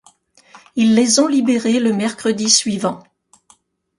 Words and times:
Ils 0.75 0.95
les 0.95 1.19
ont 1.19 1.27
libérés 1.27 1.79
le 1.79 1.93
mercredi 1.93 2.49
suivant. 2.49 3.03